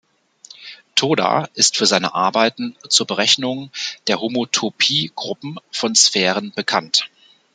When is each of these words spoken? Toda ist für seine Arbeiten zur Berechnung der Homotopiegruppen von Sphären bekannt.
Toda 0.95 1.47
ist 1.53 1.77
für 1.77 1.85
seine 1.85 2.15
Arbeiten 2.15 2.75
zur 2.89 3.05
Berechnung 3.05 3.69
der 4.07 4.19
Homotopiegruppen 4.19 5.59
von 5.69 5.93
Sphären 5.93 6.51
bekannt. 6.55 7.07